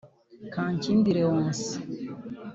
Kankindi 0.53 1.09
Leoncie 1.17 1.75